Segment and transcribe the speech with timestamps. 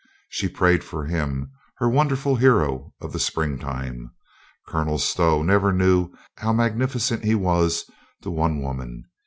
[0.29, 4.09] She prayed for him, her wonder ful hero of the springtime.
[4.67, 7.85] Colonel Stow never knew how magnificent he was
[8.23, 9.03] to one woman.